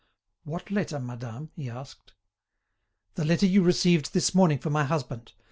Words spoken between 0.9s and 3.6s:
madame?" he asked. "The letter